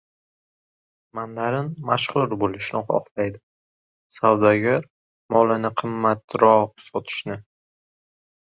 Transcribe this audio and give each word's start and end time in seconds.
•Mandarin 1.17 1.67
mashhur 1.89 2.33
bo‘lishni 2.43 2.81
xohlaydi, 2.87 3.41
savdogar— 4.17 4.89
molini 5.37 5.73
qimmatroq 5.83 6.75
sotishni. 6.89 7.39